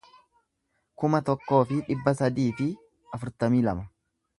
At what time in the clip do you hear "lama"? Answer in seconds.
3.71-3.91